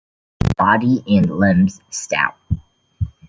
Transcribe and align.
Body 0.57 1.03
and 1.05 1.29
limbs 1.29 1.79
stout. 1.91 2.33